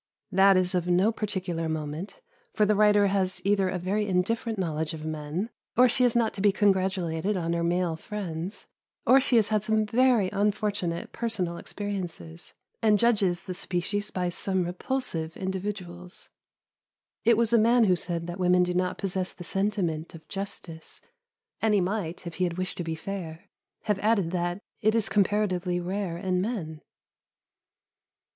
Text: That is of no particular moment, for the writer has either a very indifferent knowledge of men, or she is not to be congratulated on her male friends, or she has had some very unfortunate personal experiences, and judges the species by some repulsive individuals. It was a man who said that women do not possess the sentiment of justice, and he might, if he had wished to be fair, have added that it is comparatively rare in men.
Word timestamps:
That 0.31 0.57
is 0.57 0.73
of 0.73 0.87
no 0.87 1.11
particular 1.11 1.69
moment, 1.69 2.21
for 2.53 2.65
the 2.65 2.73
writer 2.73 3.05
has 3.05 3.39
either 3.45 3.69
a 3.69 3.77
very 3.77 4.07
indifferent 4.07 4.57
knowledge 4.57 4.95
of 4.95 5.05
men, 5.05 5.51
or 5.77 5.87
she 5.87 6.03
is 6.03 6.15
not 6.15 6.33
to 6.33 6.41
be 6.41 6.51
congratulated 6.51 7.37
on 7.37 7.53
her 7.53 7.63
male 7.63 7.95
friends, 7.95 8.67
or 9.05 9.19
she 9.21 9.35
has 9.35 9.49
had 9.49 9.63
some 9.63 9.85
very 9.85 10.27
unfortunate 10.33 11.11
personal 11.11 11.57
experiences, 11.57 12.55
and 12.81 12.97
judges 12.97 13.43
the 13.43 13.53
species 13.53 14.09
by 14.09 14.29
some 14.29 14.63
repulsive 14.65 15.37
individuals. 15.37 16.31
It 17.23 17.37
was 17.37 17.53
a 17.53 17.59
man 17.59 17.83
who 17.83 17.95
said 17.95 18.25
that 18.25 18.39
women 18.39 18.63
do 18.63 18.73
not 18.73 18.97
possess 18.97 19.33
the 19.33 19.43
sentiment 19.43 20.15
of 20.15 20.27
justice, 20.27 21.01
and 21.61 21.75
he 21.75 21.79
might, 21.79 22.25
if 22.25 22.37
he 22.37 22.45
had 22.45 22.57
wished 22.57 22.77
to 22.77 22.83
be 22.83 22.95
fair, 22.95 23.51
have 23.83 23.99
added 23.99 24.31
that 24.31 24.63
it 24.81 24.95
is 24.95 25.09
comparatively 25.09 25.79
rare 25.79 26.17
in 26.17 26.41
men. 26.41 26.81